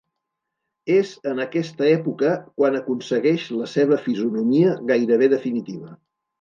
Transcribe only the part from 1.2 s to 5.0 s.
en aquesta època quan aconsegueix la seva fisonomia